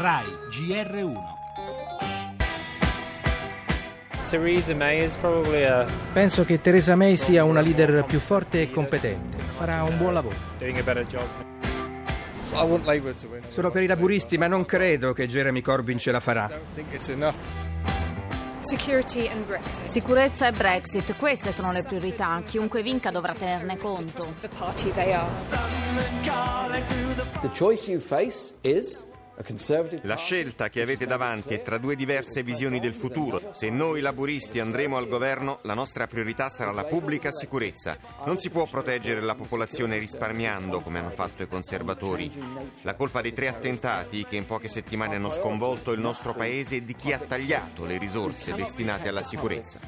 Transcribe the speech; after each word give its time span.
RAI 0.00 0.24
GR1 0.48 1.18
Theresa 4.30 4.74
May 4.74 5.04
is 5.04 5.14
probably 5.18 5.64
a, 5.64 5.86
Penso 6.14 6.46
che 6.46 6.58
Theresa 6.58 6.96
May 6.96 7.16
sia 7.18 7.44
una 7.44 7.60
leader 7.60 8.04
più 8.06 8.18
forte 8.18 8.62
e 8.62 8.70
competente. 8.70 9.36
Farà 9.58 9.82
un 9.82 9.98
buon 9.98 10.14
lavoro. 10.14 10.34
Sono 13.50 13.70
per 13.70 13.82
i 13.82 13.86
laburisti, 13.86 14.38
ma 14.38 14.46
non 14.46 14.64
credo 14.64 15.12
che 15.12 15.28
Jeremy 15.28 15.60
Corbyn 15.60 15.98
ce 15.98 16.12
la 16.12 16.20
farà. 16.20 16.50
Sicurezza 18.60 20.46
e 20.46 20.52
Brexit, 20.52 21.14
queste 21.18 21.52
sono 21.52 21.72
le 21.72 21.82
priorità. 21.82 22.42
Chiunque 22.46 22.82
vinca 22.82 23.10
dovrà 23.10 23.34
tenerne 23.34 23.76
conto. 23.76 24.24
The 27.42 27.50
choice 27.54 27.90
you 27.90 28.00
face 28.00 28.54
is 28.62 29.08
La 30.02 30.16
scelta 30.16 30.68
che 30.68 30.82
avete 30.82 31.06
davanti 31.06 31.54
è 31.54 31.62
tra 31.62 31.78
due 31.78 31.96
diverse 31.96 32.42
visioni 32.42 32.78
del 32.78 32.94
futuro. 32.94 33.52
Se 33.52 33.70
noi 33.70 34.00
laburisti 34.00 34.60
andremo 34.60 34.96
al 34.96 35.08
governo, 35.08 35.58
la 35.62 35.74
nostra 35.74 36.06
priorità 36.06 36.48
sarà 36.50 36.72
la 36.72 36.84
pubblica 36.84 37.32
sicurezza. 37.32 37.96
Non 38.24 38.38
si 38.38 38.50
può 38.50 38.66
proteggere 38.66 39.20
la 39.20 39.34
popolazione 39.34 39.98
risparmiando, 39.98 40.80
come 40.80 40.98
hanno 40.98 41.10
fatto 41.10 41.42
i 41.42 41.48
conservatori. 41.48 42.30
La 42.82 42.94
colpa 42.94 43.20
dei 43.20 43.32
tre 43.32 43.48
attentati 43.48 44.24
che 44.24 44.36
in 44.36 44.46
poche 44.46 44.68
settimane 44.68 45.16
hanno 45.16 45.30
sconvolto 45.30 45.92
il 45.92 46.00
nostro 46.00 46.34
paese 46.34 46.76
è 46.76 46.80
di 46.82 46.94
chi 46.94 47.12
ha 47.12 47.18
tagliato 47.18 47.84
le 47.84 47.98
risorse 47.98 48.54
destinate 48.54 49.08
alla 49.08 49.22
sicurezza. 49.22 49.80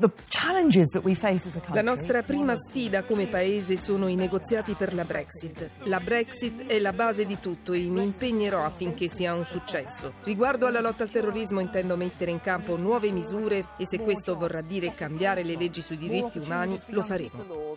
With 0.00 0.10
police 0.10 0.28
cuts. 0.28 0.28
The 0.28 0.28
challenges 0.28 0.88
that 0.90 1.04
we 1.04 1.14
face 1.14 1.46
as 1.46 1.56
a 1.56 1.60
country. 1.60 1.82
La 1.82 1.82
nostra 1.82 2.22
prima 2.22 2.56
sfida 2.56 3.02
come 3.02 3.26
paese 3.26 3.76
sono 3.76 4.08
i 4.08 4.14
negoziati 4.14 4.72
per 4.74 4.94
la 4.94 5.04
Brexit. 5.04 5.66
La 5.84 6.00
Brexit 6.00 6.66
è 6.66 6.78
la 6.78 6.92
base 6.92 7.24
di 7.24 7.38
tutto 7.40 7.72
e 7.72 7.80
mi 7.88 8.02
impegnerò 8.02 8.64
affinché 8.64 9.08
sia 9.08 9.34
un 9.34 9.46
successo. 9.46 10.14
Riguardo 10.24 10.66
alla 10.66 10.80
lotta 10.80 11.02
al 11.02 11.10
terrorismo 11.10 11.60
intendo 11.60 11.96
mettere 11.96 12.30
in 12.30 12.40
campo 12.40 12.76
nuove 12.76 13.10
misure 13.10 13.66
e 13.76 13.86
se 13.86 13.98
questo 14.00 14.36
vorrà 14.36 14.60
dire 14.60 14.92
cambiare 14.92 15.42
le 15.42 15.56
leggi 15.56 15.82
sui 15.82 15.96
diritti 15.98 16.38
umani, 16.38 16.78
lo 16.86 17.02
faremo. 17.02 17.76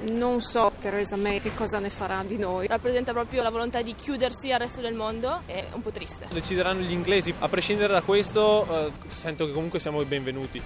Non 0.00 0.40
so 0.40 0.72
Theresa 0.80 1.16
May 1.16 1.40
che 1.40 1.54
cosa 1.54 1.78
ne 1.78 1.90
farà 1.90 2.22
di 2.24 2.36
noi. 2.36 2.66
rappresenta 2.66 3.12
proprio 3.12 3.42
la 3.42 3.50
volontà 3.50 3.82
di 3.82 3.94
chiudersi 3.94 4.52
al 4.52 4.60
resto 4.60 4.80
del 4.80 4.94
mondo 4.94 5.42
è 5.46 5.66
un 5.72 5.82
po' 5.82 5.90
triste. 5.90 6.26
Decideranno 6.30 6.80
gli 6.80 6.92
inglesi. 6.92 7.34
A 7.38 7.48
prescindere 7.48 7.92
da 7.92 8.02
questo, 8.02 8.86
eh, 8.86 8.90
sento 9.08 9.46
che 9.46 9.52
comunque 9.52 9.67
siamo 9.76 10.00
i 10.00 10.06
benvenuti. 10.06 10.62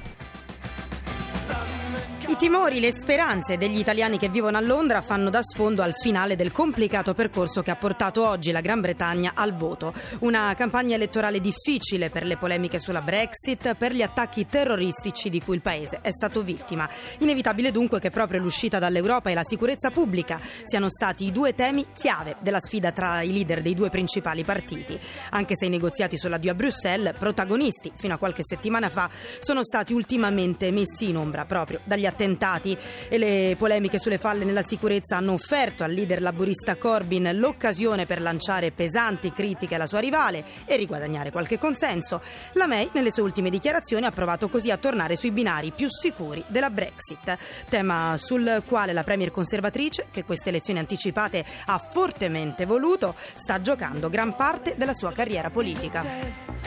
I 2.33 2.36
timori, 2.36 2.80
le 2.80 2.92
speranze 2.98 3.58
degli 3.58 3.78
italiani 3.78 4.16
che 4.16 4.30
vivono 4.30 4.56
a 4.56 4.61
Londra 4.62 5.02
fanno 5.02 5.28
da 5.28 5.42
sfondo 5.42 5.83
al 5.83 5.92
finale 5.94 6.34
del 6.34 6.50
complicato 6.50 7.12
percorso 7.12 7.61
che 7.61 7.70
ha 7.70 7.77
portato 7.77 8.27
oggi 8.27 8.52
la 8.52 8.62
Gran 8.62 8.80
Bretagna 8.80 9.33
al 9.34 9.55
voto. 9.55 9.92
Una 10.20 10.55
campagna 10.56 10.94
elettorale 10.94 11.42
difficile 11.42 12.08
per 12.08 12.24
le 12.24 12.39
polemiche 12.39 12.78
sulla 12.78 13.02
Brexit, 13.02 13.74
per 13.74 13.92
gli 13.92 14.00
attacchi 14.00 14.47
terroristici 14.47 15.28
di 15.28 15.42
cui 15.42 15.56
il 15.56 15.61
paese 15.61 15.98
è 16.00 16.11
stato 16.11 16.41
vittima. 16.42 16.89
Inevitabile 17.19 17.70
dunque 17.70 18.00
che 18.00 18.08
proprio 18.08 18.41
l'uscita 18.41 18.78
dall'Europa 18.78 19.28
e 19.28 19.34
la 19.34 19.44
sicurezza 19.44 19.91
pubblica 19.91 20.41
siano 20.64 20.89
stati 20.89 21.27
i 21.27 21.33
due 21.33 21.55
temi 21.55 21.89
chiave 21.92 22.36
della 22.41 22.61
sfida 22.61 22.92
tra 22.92 23.20
i 23.20 23.30
leader 23.30 23.61
dei 23.61 23.74
due 23.74 23.91
principali 23.91 24.42
partiti. 24.42 24.98
Anche 25.33 25.55
se 25.55 25.67
i 25.67 25.69
negoziati 25.69 26.17
sull'addio 26.17 26.52
a 26.52 26.55
Bruxelles, 26.55 27.14
protagonisti 27.14 27.92
fino 27.94 28.14
a 28.14 28.19
qualche 28.19 28.42
settimana 28.42 28.89
fa, 28.89 29.11
sono 29.39 29.62
stati 29.62 29.92
ultimamente 29.92 30.70
messi 30.70 31.11
in 31.11 31.19
ombra 31.19 31.44
proprio 31.44 31.80
dagli 31.84 32.06
attentati 32.23 32.77
e 33.09 33.19
le 33.19 33.56
polemiche 33.59 33.98
sulle 33.98 34.19
falle 34.19 34.45
nella 34.45 34.62
sicurezza 34.62 35.17
hanno 35.17 35.33
offerto 35.33 35.83
al 35.83 35.91
leader 35.91 36.23
laburista 36.23 36.77
Corbyn 36.77 37.31
l'occasione 37.34 38.06
per 38.06 38.20
lanciare 38.20 38.70
pesanti 38.70 39.33
critiche 39.33 39.75
alla 39.75 39.87
sua 39.87 39.98
rivale 39.98 40.45
e 40.64 40.77
riguadagnare 40.77 41.33
qualche 41.33 41.58
consenso. 41.58 42.23
La 42.52 42.67
May 42.67 42.89
nelle 42.92 43.11
sue 43.11 43.23
ultime 43.23 43.51
dichiarazioni 43.51 44.07
ha 44.07 44.11
provato 44.11 44.48
così 44.48 44.70
a 44.70 44.77
tornare 44.77 45.17
sui 45.17 45.33
binari 45.33 45.73
più 45.73 45.89
sicuri 45.91 46.42
della 46.46 46.70
Brexit, 46.70 47.36
tema 47.69 48.17
sul 48.19 48.63
quale 48.67 48.92
la 48.92 49.02
premier 49.02 49.30
conservatrice, 49.30 50.07
che 50.11 50.25
queste 50.25 50.51
elezioni 50.51 50.79
anticipate 50.79 51.45
ha 51.67 51.79
fortemente 51.79 52.64
voluto, 52.64 53.14
sta 53.35 53.61
giocando 53.61 54.08
gran 54.08 54.36
parte 54.36 54.75
della 54.77 54.95
sua 54.95 55.13
carriera 55.13 55.51
politica. 55.51 56.61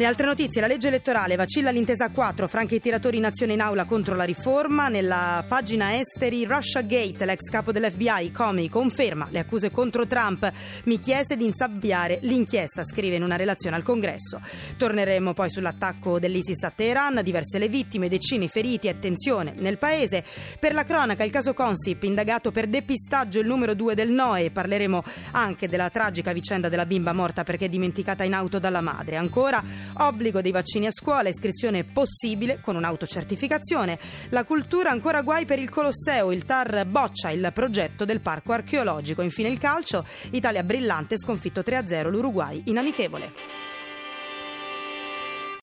Le 0.00 0.06
altre 0.06 0.24
notizie, 0.24 0.62
la 0.62 0.66
legge 0.66 0.88
elettorale 0.88 1.36
vacilla 1.36 1.68
l'intesa 1.68 2.08
4, 2.08 2.48
franchi 2.48 2.76
i 2.76 2.80
tiratori 2.80 3.18
in 3.18 3.26
azione 3.26 3.52
in 3.52 3.60
aula 3.60 3.84
contro 3.84 4.14
la 4.14 4.24
riforma, 4.24 4.88
nella 4.88 5.44
pagina 5.46 5.98
esteri 5.98 6.46
Russia 6.46 6.80
Gate, 6.80 7.26
l'ex 7.26 7.50
capo 7.50 7.70
dell'FBI 7.70 8.32
Comey 8.32 8.70
conferma 8.70 9.28
le 9.28 9.40
accuse 9.40 9.70
contro 9.70 10.06
Trump, 10.06 10.50
mi 10.84 10.98
chiese 10.98 11.36
di 11.36 11.44
insabbiare 11.44 12.18
l'inchiesta, 12.22 12.82
scrive 12.82 13.16
in 13.16 13.22
una 13.22 13.36
relazione 13.36 13.76
al 13.76 13.82
congresso. 13.82 14.40
Torneremo 14.78 15.34
poi 15.34 15.50
sull'attacco 15.50 16.18
dell'ISIS 16.18 16.62
a 16.62 16.72
Teheran, 16.74 17.20
diverse 17.22 17.58
le 17.58 17.68
vittime, 17.68 18.08
decine 18.08 18.46
i 18.46 18.48
feriti 18.48 18.88
e 18.88 18.98
tensione 18.98 19.52
nel 19.58 19.76
paese. 19.76 20.24
Per 20.58 20.72
la 20.72 20.84
cronaca 20.84 21.24
il 21.24 21.30
caso 21.30 21.52
Consip, 21.52 22.04
indagato 22.04 22.50
per 22.50 22.68
depistaggio 22.68 23.38
il 23.38 23.46
numero 23.46 23.74
2 23.74 23.94
del 23.94 24.08
NOE, 24.08 24.50
parleremo 24.50 25.04
anche 25.32 25.68
della 25.68 25.90
tragica 25.90 26.32
vicenda 26.32 26.70
della 26.70 26.86
bimba 26.86 27.12
morta 27.12 27.44
perché 27.44 27.68
dimenticata 27.68 28.24
in 28.24 28.32
auto 28.32 28.58
dalla 28.58 28.80
madre. 28.80 29.16
Ancora 29.16 29.62
Obbligo 29.98 30.40
dei 30.40 30.52
vaccini 30.52 30.86
a 30.86 30.92
scuola, 30.92 31.28
iscrizione 31.28 31.84
possibile 31.84 32.60
con 32.60 32.76
un'autocertificazione. 32.76 33.98
La 34.30 34.44
cultura 34.44 34.90
ancora 34.90 35.22
guai 35.22 35.44
per 35.44 35.58
il 35.58 35.68
Colosseo, 35.68 36.32
il 36.32 36.44
TAR 36.44 36.86
boccia 36.86 37.30
il 37.30 37.50
progetto 37.54 38.04
del 38.04 38.20
parco 38.20 38.52
archeologico. 38.52 39.22
Infine 39.22 39.48
il 39.48 39.58
calcio, 39.58 40.04
Italia 40.30 40.62
brillante 40.62 41.18
sconfitto 41.18 41.60
3-0 41.60 42.10
l'Uruguay 42.10 42.62
in 42.66 42.78
amichevole. 42.78 43.69